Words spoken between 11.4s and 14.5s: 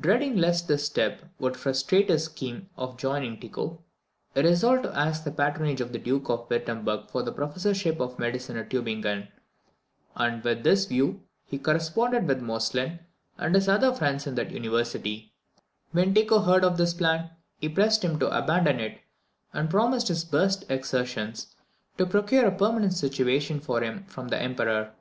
he corresponded with Moestlin and his other friends in that